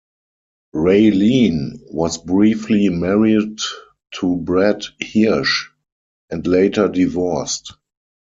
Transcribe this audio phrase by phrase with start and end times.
[0.73, 3.59] Raylene was briefly married
[4.15, 5.67] to Brad Hirsch
[6.31, 7.75] and later divorced.